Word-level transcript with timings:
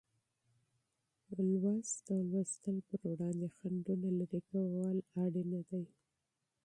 لوست 1.61 2.05
او 2.13 2.19
مطالعې 2.33 2.81
پر 2.87 2.99
وړاندې 3.11 3.47
خنډونه 3.55 4.07
لېرې 4.17 4.41
کول 4.49 4.95
ضروري 5.13 5.61
دی. 5.69 5.83